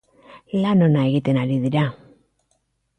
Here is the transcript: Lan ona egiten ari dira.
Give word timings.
Lan 0.63 0.81
ona 0.87 1.05
egiten 1.11 1.39
ari 1.45 1.61
dira. 1.69 1.87